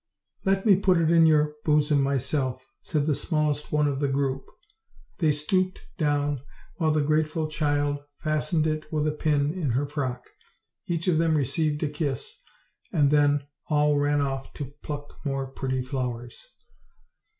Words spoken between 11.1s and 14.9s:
them received a kiss, and then all ran off to